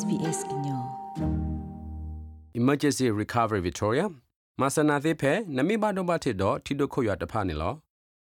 [0.00, 0.82] SBS ညော
[2.60, 4.06] Emergency Recovery Victoria
[4.60, 7.74] မဆနာသေးဖဲနမိဘတော့ဘထစ်တော့ထီဒိုခွရတဖာနေလော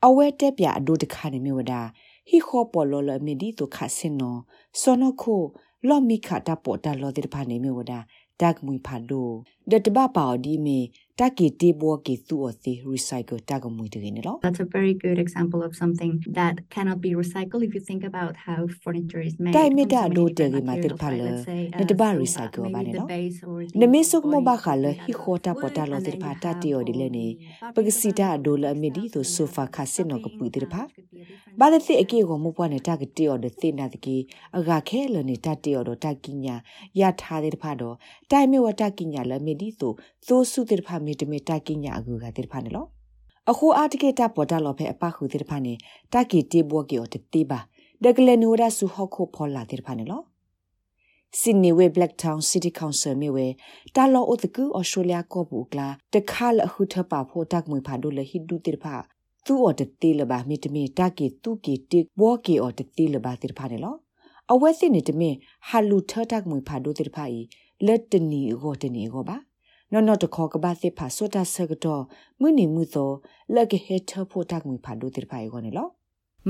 [0.06, 1.80] အဝဲတက်ပြအဒိုတခါနေမြဝဒါ
[2.28, 4.36] ဟီခေါ်ပေါ်လောလအမေဒီတုခဆင်နော
[4.80, 5.34] စောနခု
[5.88, 7.98] လော်မီခတာပေါ်တာလောတဲ့ဖာနေမြဝဒါ
[8.40, 9.28] တက်မွေဖာဒို
[9.72, 10.78] ဒတဘပါဒီမီ
[11.20, 17.82] တက်ကီတေဘောကီသူအစီ recycle တက်ကမွေတကယ်နော် That's a very good example of something that cannot be recycled if you
[17.90, 19.54] think about how furniture is made.
[19.56, 21.20] တိုင်မီတာဒိုတေဂီမာတေဖာလ
[21.80, 23.08] နတဘ recycle ဘာနေနော်
[23.80, 27.26] နမေဆုကမဘခါလဟီခိုတာပေါ်တာလောတေဖာတာတီယောဒီလေနေ
[27.74, 30.82] ပကစီတာဒိုလအမီဒီဆိုဆိုဖာခါစင်နောကပူတေဖာ
[31.60, 34.16] ဘာလက်တိအကေကိုမပွားနေတာကတီယောဒသိနာတကီ
[34.58, 36.56] အဂါခဲလနေတာတီယောဒတာကီညာ
[37.00, 37.96] ရထားတဲ့ဖာတော့
[38.30, 39.92] တိုင်မီဝတာကီညာလမီဒီဆို
[40.26, 42.86] သိုးစုတေဖာမီတမီတာကီညာအကူကတေဖာနေလော
[43.50, 45.72] အခုအာတကေတာပေါ်တာလောဖဲအပခုတေဖာနေ
[46.12, 47.60] တာကီတေဘောကေော်တေပါ
[48.04, 50.22] ဒကလနူရာဆူဟခုဖောလာတေဖာနေလော
[51.40, 53.46] Sydney we Blacktown City Council မြေဝဲ
[53.96, 58.94] တာလောအိုတကူ Australia ကောပူကလာတခါလအခုထပါဖို့တက်မွေဖာဒိုလဟိဒူတေဖာ
[59.44, 63.94] သူအော်တတိလဘာမီတမီတာကီတူကီတစ်ဘောကီအော်တတိလဘာတေဖာနေလော
[64.52, 65.34] အဝဲစစ်နေတမင်
[65.68, 67.40] ဟာလူထတက်မွေဖာဒိုတေဖာဤ
[67.86, 69.36] လက်တနီကိုတနီကိုပါ
[69.92, 72.02] နော်နော်တခေါ်ကဘာစစ်ဖာဆိုတာဆကတော့
[72.40, 73.10] မှုနေမှုသော
[73.54, 75.88] လက်ကဟက်ထဖို့တက်မွေဖာဒိုတေဖာကိုနေလော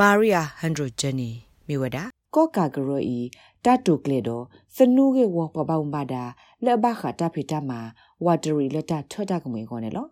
[0.01, 1.31] Maria Handro Jenny
[1.69, 2.05] မြေဝဒါ
[2.35, 3.19] ကောကာဂရိုဤ
[3.65, 4.45] တတုကလေတော့
[4.77, 6.23] စနူးကေဝပပောင်ပါတာ
[6.65, 7.71] လက်ဘခတာဖိတမ
[8.25, 10.07] ဝါတရီလက်တထွတ်တကမွေခေါ်နေလော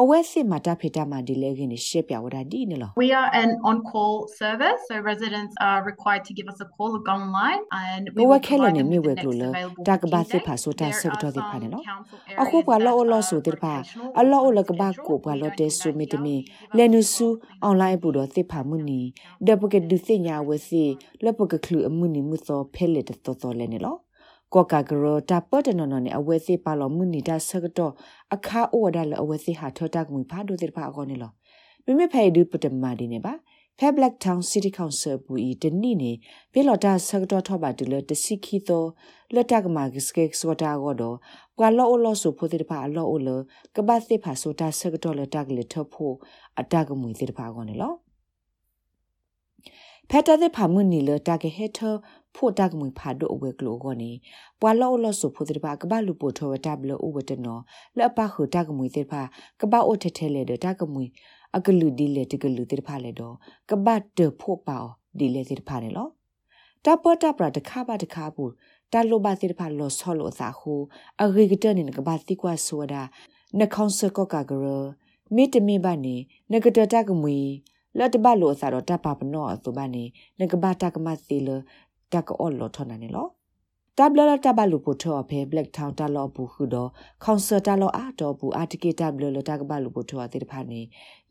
[0.00, 6.90] အဝဲစစ်မှာတဖိတမဒီလေခင်းရှေ့ပြဝဒါဒီနေလော We are an on-call service, so residents are required to give us a call
[6.96, 9.44] or go online, and ဘဝခဲလနေမြဝဲကလို့လ
[9.88, 11.80] တကဘာစစ်ဖာဆိုတာဆက်တော့ဒီဖာနေလော
[12.42, 13.74] အခုကလောအလောဆိုတဲ့ဖာ
[14.20, 16.36] အလောအလကဘာကိုဘလောတဲဆူမီတမီ
[16.76, 17.26] လဲနုဆူ
[17.64, 19.00] အွန်လိုင်းပူတော့သစ်ဖာမှုနီ
[19.46, 20.84] ဒပကဒုသိညာဝစီ
[21.24, 23.96] လပကခလူအမှုနီမှုသောဖဲလက်တော်တော်လဲနေလော
[24.54, 27.92] ကောကာဂရောတာပတ်တနော်နော်နဲ့အဝဲစီပါလောမှုနီတာဆကတော့
[28.34, 31.30] အခါအိုဒါလအဝဲစီဟာထောတာကမီဖာဒိုတဲ့ဖာအကောနေလော
[31.84, 33.32] မိမိဖဲဒူပတမာဒီနေပါ
[33.78, 36.12] ဖဲ Black Town City Council ဘူဤတနိနေ
[36.52, 38.84] ပေလော်တာဆကတော့ထောပါတူလတစီခီသော
[39.34, 41.16] လက်တကမာဂစကေစဝတာကောတော့
[41.58, 43.28] ကွာလောအလောဆိုဖို့တဲ့ဖာအလောအလ
[43.76, 46.14] ကပတ်စစ်ဖာဆိုတာဆကတော့လတကလေထဖို့
[46.60, 47.92] အတကမွေတဲ့ဖာကောနေလော
[50.10, 51.80] ဖက်တာတဲ့ဖာမှုနီလတာကဟက်ထ
[52.36, 54.10] ဖို့တကမွေဖာဒိုအဝဲကလိုကောနေ
[54.60, 57.62] ပွာလောလောဆိုဖို့တဲ့ဖာကဘာလူပိုထောဝတာဘလအဝတနော်
[57.98, 59.22] လက်ပါခုတကမွေတဲ့ဖာ
[59.60, 61.04] ကဘာအိုထထဲလေတဲ့တကမွေ
[61.56, 63.34] အကလူဒီလေတကလူတဲ့ဖာလေတော့
[63.70, 64.78] ကဘာတဖို့ပါ
[65.18, 66.08] ဒီလေတဲ့ဖာနေလော
[66.84, 68.52] တပတပရတခါပါတခါဘူး
[68.92, 70.74] တလိုပါတဲ့ဖာလောဆောလောစာခု
[71.22, 73.02] အဂေကတနေကဘာတိကွာဆိုတာ
[73.58, 74.66] နှခေါင်းစကောကကရ
[75.34, 76.16] မိတမိပါနေ
[76.52, 77.38] နဂတတကမွေ
[77.98, 80.04] လက်တပတ်လို့အစားတော့တပ်ပါပနော့ဆိုပါနေ
[80.38, 81.48] ငကဘာတကမစီလ
[82.12, 83.26] တကအော်လောထောနာနေလော
[83.98, 86.90] တဘလလတဘလူပိုထောဖဲ black town တလောဘူးခုတော့
[87.24, 90.80] concert တလောအာတော့ဘူး article တဘလလတကဘလူပိုထောတဲ့ဖာနေ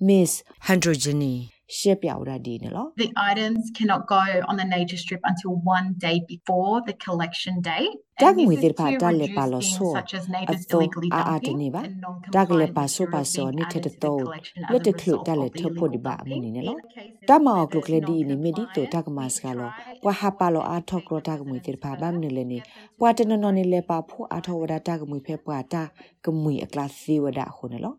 [0.07, 0.31] miss
[0.67, 1.35] hydrogeny
[1.77, 7.56] ရှက်ပြဝရဒီနော် The items cannot go on the nature strip until one day before the collection
[7.69, 7.94] date.
[8.21, 10.24] တ And ကငွေ this တိ is ဖာ to တက်လေ reduce ပါလို့ things ဆို such as
[10.27, 11.94] အ neighbors သော illegally အာအာတ dumping နေပါ and
[12.36, 14.86] တကလေ non-compliant ပါဆိုပါ materials စော being နိထ added တ to the တော့ collection လက် as
[14.88, 16.42] တ a ခလု result တက်လေ of the ထဖို့ illegal ဒီပါမ dumping.
[16.45, 20.19] နေနော် In cases တမော where ကလုက there's လေဒီနေမဒီတိုတ non-compliance, ကမစက we လော try ပွာ and
[20.22, 25.81] ဟာပါလောအာ educate ထောကရတကမွေ residents တိဖာဘာမ further နေလေနေ to get them to ပွာတနနော်နေလေပါဖို့အာထောဝဒတကမွေဖဲပွာတာ
[26.25, 27.94] ကမွေအကလာစီဝဒခုနေလော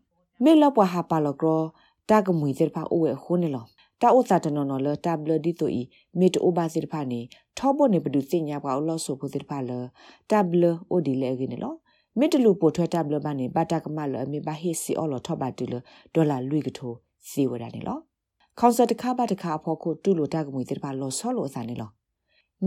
[0.45, 1.51] မေလပွာဟာပါလောကရ
[2.11, 3.65] တကမွေတိဖာအိုဝဲခုနေလော
[4.03, 5.83] တာဥသတနနော်လတဘလဒီတိုဤ
[6.19, 7.21] မေတအိုဘာစီဖာနေ
[7.59, 9.71] ထောဘနေဘဒုစညာပွာအလောဆိုဖို့တိဖာလ
[10.31, 11.75] တဘလအိုဒီလေကင်းလော
[12.19, 15.75] မေတလူပိုထွဲတဘလဘာနေဘတာကမလအမေဘာဟီစီအော်လောထောဘတူလ
[16.15, 16.93] ဒေါ်လာလွိကထို
[17.29, 17.99] စီဝဒနေလော
[18.59, 21.91] ကောင်ဆာတခါပါတခါဖို့ကိုတူလိုတကမွေတိဖာလောဆောလောအစာနေလော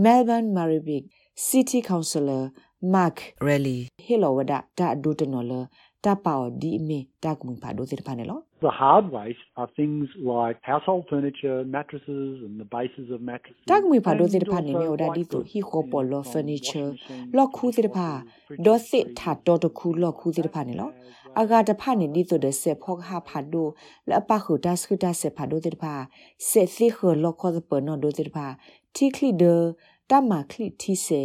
[0.04, 1.04] Melbourne Maribik
[1.36, 2.50] City Councillor
[2.82, 5.60] Mark Rally Hello wada da do to no la
[6.02, 9.46] ta pa di me ta ku pa do te pa ne lo The hard waste
[9.60, 13.64] are things like household furniture, mattresses, and the bases of mattresses.
[13.70, 15.52] ta ku pa do te and pa ne me also oda di white to goods,
[15.54, 18.64] hi ko you po know, lo from furniture washing machines, lo khu te pa dishwashers,
[18.66, 20.86] do fridges, se freezers, tha to to khu lo khu te pa ne lo
[21.42, 23.64] aga ta pha ne di to de se phok ha pha do
[24.12, 25.92] la pa khu ta sku ta se pha do te pa
[26.48, 28.46] se si khu lo kho de pa no do te pa
[28.94, 29.52] ti kli de
[30.08, 31.22] ta ma kli ti se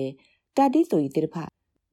[0.55, 1.43] ta di to i te pa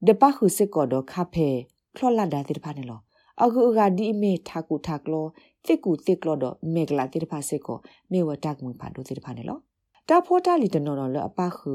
[0.05, 1.49] de pa khu se ko do kha phe
[1.97, 2.99] ခလောလာဒါတိဖာနေလော
[3.43, 5.25] အခုကဒီမေထာကူထာကလော
[5.65, 7.77] တစ်ကူတစ်ကလောတော့မေကလာတိဖာစေကို
[8.11, 9.57] မေဝတက်ငွေဖာဒိုတိဖာနေလော
[10.09, 11.73] တာဖောတာလီတနော်လောအပခု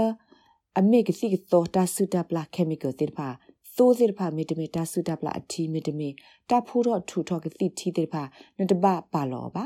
[0.78, 3.28] အမေကစီကတော့တာဆူတာပလာကီမီကယ်တေဖာ
[3.76, 6.08] သိုးစေဖာမီတမီတာဆူတာပလာအတီမီတမီ
[6.50, 8.22] တာဖိုးတော့ထူထောကစီတီတေဖာ
[8.58, 9.64] နတဘပါလောပါ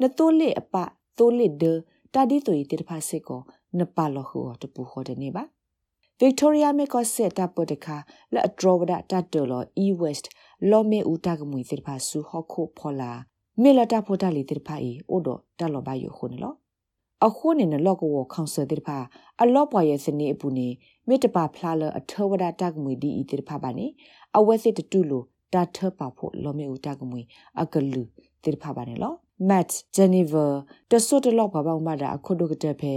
[0.00, 0.74] နတိုးလေအပ
[1.18, 1.64] တိုးလေဒ
[2.14, 3.40] တာဒီတိုဤတေဖာစေကို
[3.78, 5.44] နပါလောဟူတပူခေါ်တဲ့နေပါ
[6.18, 7.96] Victoria me ko se ta po de kha
[8.32, 10.26] la draw da ta to lo e west
[10.70, 13.10] lo me u ta gmui sir pha su ho kho phola
[13.62, 16.10] me la ta pho ta li tir pha i o do ta lo ba yo
[16.16, 16.50] khu ne lo
[17.26, 18.98] a khu ne ne lo ko wo council tir pha
[19.42, 20.68] a lo pwa ye sini apu ni
[21.06, 23.56] me ta pa phla lo a tho wa da ta gmui di i tir pha
[23.62, 23.86] ba ni
[24.36, 25.20] a we se tu lo
[25.52, 27.22] ta tho pa pho lo me u ta gmui
[27.60, 28.02] a ka lu
[28.42, 32.94] tir pha ba ne lo Matt Geneva တဆုတလောက်ပါပေါင်းမတာအခုဒုကတဲ့ဖဲ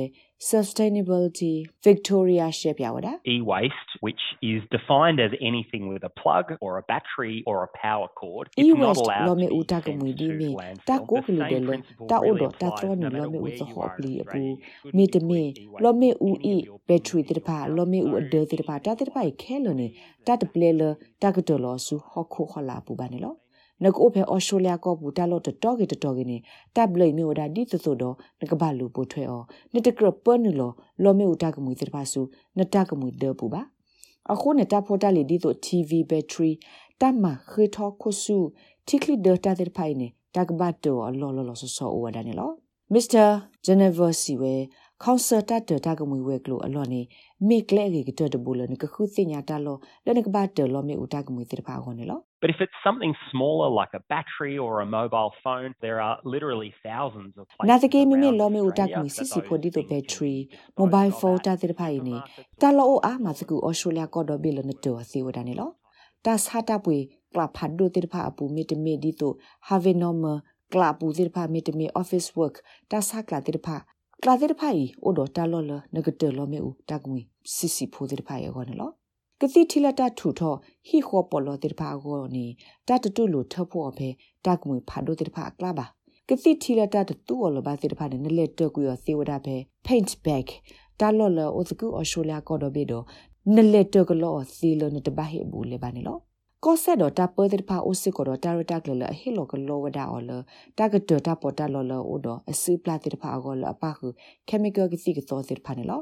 [0.52, 1.54] sustainability
[1.88, 7.58] Victoria ရှေ့ပြဝတာ e-waste, which is defined as anything with a plug or a battery or
[7.68, 10.10] a power cord, it's not e-waste allowed lo to me be uta ko sent mu
[10.20, 10.50] di to me
[10.90, 11.08] ta landfill.
[11.10, 12.92] ko The ku lu de same lo principle ta o really do ta applies tro
[13.02, 14.56] ni no lo matter me u where so you ho are in pli apu Australia.
[14.86, 16.68] You me shouldn't te be me putting e-waste lo me in u any e of
[16.70, 19.12] your battery bins te pa or lo me u so de te pa ta te
[19.16, 19.88] pa i khe lo ni
[20.28, 20.90] ta te ple lo
[21.22, 23.32] ta ko to lo su ho kho kho la pu ba ne lo
[23.84, 26.38] နကအိုဖေအော်စတြေးလျကောဘူတာလော့တတော်ကေတတော်ကေနေ
[26.76, 29.44] တပ်လိမေဝဒါဒီသဆိုတော့နကဘာလူပိုထွဲအော
[29.74, 30.72] နတကရပနူလော
[31.04, 32.22] လောမေဥတာကမွေသတပါစု
[32.58, 33.62] နတကမွေဒပူပါ
[34.32, 36.52] အခုနတဖောတာလီဒီဆို TV battery
[37.02, 38.38] တမခေထောခုစု
[38.88, 42.52] တိကလီဒတာတဲ့ဖိုင်နေတကဘတ်တော်အလောလောလောဆောဆောဝဒါနေလော
[42.94, 43.28] Mr.
[43.66, 44.54] Jennifer Siwe
[45.04, 47.02] ခေါဆာတတတကမွေဝဲကလိုအလောနေ
[47.48, 56.72] မိကလေကေတတဘူလနကခုစညာတလောလနကဘတ်တော်လောမေဥတာကမွေသတပါခေါနေလော But if it's something smaller like a battery or a mobile phone, there are literally
[56.88, 60.12] thousands of places နာတကေမမေ around လောမေဥတာက Australia မွေ that စီစီဖို those ဒီတို things ဘက် can
[60.14, 65.70] ထရီ be disposed မိုဘိုင်း of ဖုန်း at တာတဲ့ဖိုင်နေ supermarkets တလောအိုအားမစကူဩစတြေးလျကောဒဘီလနတောစီဝဒနေလော
[66.26, 66.98] တာစဟာတာပွေ
[67.34, 69.32] ကလပ်ဖတ်ဒိုတိဖာအပူမီတမီဒီတို
[69.68, 70.26] ဟာဗေနောမ
[70.74, 72.56] ကလပ်ပူတိဖာမီတမီ office work
[72.92, 73.76] တာစကလာတိဖာ
[74.24, 77.22] ကလာတိဖာဤအိုဒတာလောလနဂတလောမေဥတကမွေ
[77.56, 78.54] စီစီဖိုတိဖာယော
[79.42, 80.54] ကောနော်ကတိထီလာတာထူထော
[80.88, 82.46] ဟီခောပေါ်လောတိဖာကောနေ
[82.88, 84.10] တတတုလိုထဖို့အဖေ
[84.46, 85.86] တကမွေဖာဒိုတိဖာကလာပါ
[86.30, 89.56] ကတိထီလာတာတူအလဘာတိဖာနဲ့လက်တကူရသေဝဒဖေ
[89.86, 90.48] paint bag
[91.00, 93.02] တာလောလအိုစကူအော်ရှိုလျာကောဒဘီဒို
[93.56, 96.18] နလက်တကလောစီလနတဘဟေဘူးလေပါနေလော
[96.66, 100.32] ကောဆက်တော့တာပတဲ့ဖာအိုစစ်ကောတော့တာရတာကလဟီလောကလောဝဒါအော်လ
[100.78, 104.08] တာကတတာပေါ်တာလောလောအိုတော့အစပလာတဲ့ဖာကောလအပခု
[104.50, 106.02] chemical ကစီကသောတဲ့ဖာနေလော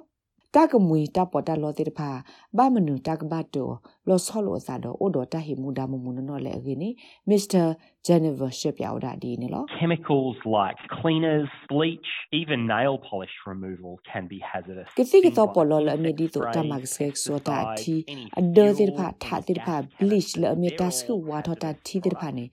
[0.56, 2.10] တာကမွေတာပေါ်တာလောတိတဖာ
[2.58, 3.68] ဘာမနုတာကဘတ်တို
[4.10, 6.90] လောဆောလောစာတော့အိုဒတာဟီမူဒါမမူနော်လေအကင်းနီ
[7.30, 7.64] မစ္စတာ
[8.06, 12.10] ဂျန်နီဗာရှစ်ပြောက်ဒါဒီနေလော Chemicals like cleaners, bleach,
[12.42, 14.90] even nail polish removal can be hazardous.
[15.00, 17.96] ကတိကတော့ပေါ်လောလအမီဒီတော့တမတ်ဆက်ဆိုတာတီ
[18.40, 22.46] အဒိုတိတဖာထာတိတဖာ bleach လအမီတာစကဝါထတာတီတိတဖာနေ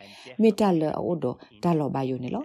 [0.43, 1.25] မီတာလအိုဒ
[1.65, 2.45] တာလောဘာယိုနေလော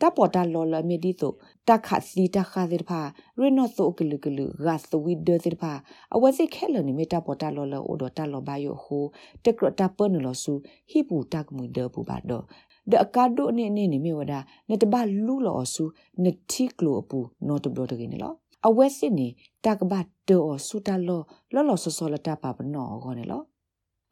[0.00, 1.32] တပေါ်တာလောလမီဒီတို
[1.68, 3.00] တခါစီတခါဒီဖာ
[3.40, 5.72] ရနော့ဆိုကလူကလူဂတ်သဝီဒဒီဖာ
[6.14, 9.04] အဝစီခဲလနီမီတာပေါ်တာလောလအိုဒတာလောဘယိုဟို
[9.44, 10.52] တက်ကရတာပနလောဆူ
[10.90, 12.44] ဟိပူတက်မွေဒပူပါတော့
[12.90, 14.34] ဒအကာဒိုနေနေနေမြဝဒ
[14.68, 14.94] နတဘ
[15.26, 15.84] လူလောဆူ
[16.24, 18.32] နတိကလိုပူနော့တဘဒဂင်းလော
[18.66, 19.28] အဝစီနေ
[19.64, 21.20] တကဘတ်တောဆူတလော
[21.54, 23.42] လောလောဆောဆောလတာပါပနောခေါနေလော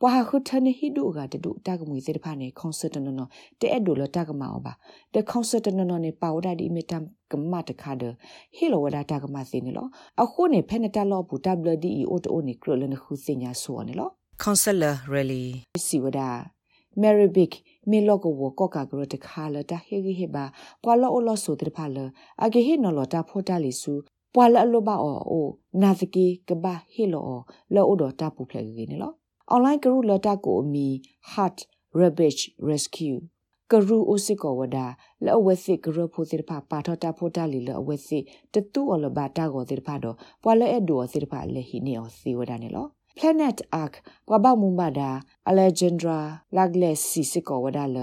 [0.02, 3.21] ပွာခုထနေဟိဒုကတတုတကမွေစေတဖာနေကွန်ဆာတနန
[3.61, 4.73] တဲ့ဒိုလတကမအောပါ
[5.14, 7.02] တဲ့ကွန်ဆာတနနနေပါဝဒဒီမီတမ်
[7.33, 8.02] ကမတ်တခါဒ
[8.57, 9.87] ဟီလိုဝဒတကမစင်းနေလော
[10.23, 11.35] အခုနေဖက်နတလောပူ
[11.73, 14.09] WDE အိုတိုနေကရလနခုစင်ညာဆိုနေလော
[14.43, 15.45] Counselor Rally
[15.87, 16.21] စီဝဒ
[17.02, 17.52] Meribic
[17.90, 20.45] မီလောကဝကောကာဂရတခါလတဟေဂီဟေဘာ
[20.83, 21.99] ပွာလောအလောဆိုတဲ့ဖာလ
[22.45, 23.93] အဂေဟေနော်လတာဖိုတာလီဆူ
[24.35, 25.47] ပွာလအလောဘာအောအို
[25.83, 27.25] နာဇကီကဘာဟေလော
[27.75, 29.12] လောအိုဒတာပူဖလေဂီနေလော
[29.55, 30.88] online ကရုလတာကိုအမီ
[31.33, 31.59] heart
[32.00, 33.19] rubbish rescue
[33.71, 34.87] ကရူအိုစစ်ကောဝဒါ
[35.25, 42.87] လောအဝက်စစ်ကရဖိုစစ်ဖာပါထတာဖိုတာလီလောအဝက်စစ်တတူအလဘတာကိုစစ်ဖာတော့ပွာလဲအဒိုစစ်ဖာလေဟီနီအောစီဝဒါနေလော
[43.19, 43.95] planet ark
[44.28, 45.11] ကွာဘမုံဘာဒါ
[45.50, 46.19] alexandra
[46.57, 47.99] lagles စီစစ်ကောဝဒါလ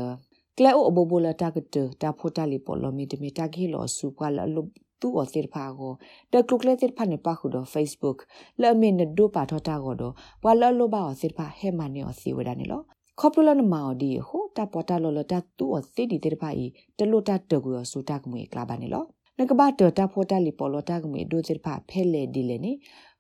[0.58, 4.62] ကလဲအိုအဘဘလတာကတတာဖိုတာလီပေါ်လောမီတမီတာဂီလောစုကွာလလု
[5.02, 5.94] သူအစစ်ဖာကို
[6.34, 8.18] တကလုကလက်စစ်ဖာနေပါခုတော့ Facebook
[8.62, 12.82] လဲမင်းဒိုပါထတာကိုတော့ဝါလလောဘာအစစ်ဖာဟဲမနီအစီဝဒါနေလော
[13.20, 19.06] ခေါပလနမော်ဒီဟိုတာပေါ်တာလောလတာသူအစစ်ဒီတဲ့ဖိုင်တလို့တာတကူရစူတာကမွေကလာပါနေလော
[19.40, 22.72] နကဘာတတာဖောတာလီပေါ်လတာကမွေဒိုစစ်ဖာဖဲလေဒီလေနေ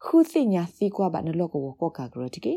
[0.05, 2.53] ခုစညာစီကွာဘာနလောကဝကောကာဂရတကေ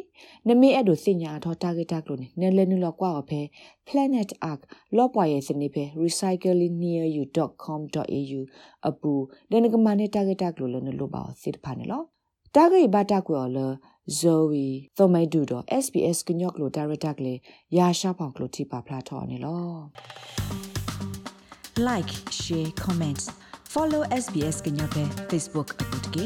[0.49, 3.41] နမေအဲ့ဒိုစညာထောတာဂက်တာကလို့နေလဲနလောကွာအဖဲ
[3.89, 4.61] planet arc
[4.97, 8.41] လောပွားရဲ့စနေဖဲ recyclingnearyou.com.au
[8.89, 9.13] အပူ
[9.51, 12.03] ဒနကမနေတာဂက်တာကလို့လည်းလောပါစစ်ဖာနေလော
[12.55, 13.59] တာဂိဘတာကွာလ
[14.21, 17.39] Zoe သောမိုက်ဒူတော့ SBS ကညော့ကလို့ director ကလေး
[17.77, 19.63] ရာရှာဖောင်ကလို့တိပါဖလာထော်နေလော
[21.89, 23.23] like share comment
[23.81, 26.25] follow SBS ကညော့ပဲ Facebook အပုတ်ကေ